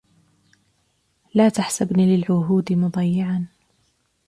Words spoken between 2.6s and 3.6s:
مضيعا